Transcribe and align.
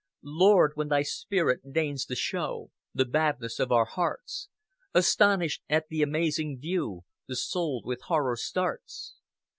"Lord, 0.23 0.71
when 0.73 0.87
Thy 0.87 1.03
Spirit 1.03 1.71
deigns 1.73 2.05
to 2.05 2.15
show 2.15 2.71
The 2.91 3.05
badness 3.05 3.59
of 3.59 3.71
our 3.71 3.85
hearts, 3.85 4.49
Astonished 4.95 5.61
at 5.69 5.89
the 5.89 6.01
amazing 6.01 6.57
view, 6.59 7.01
The 7.27 7.35
Soul 7.35 7.83
with 7.85 8.01
horror 8.05 8.35
starts. 8.35 9.13